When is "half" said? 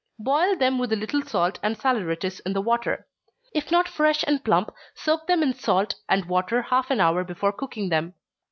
6.63-6.89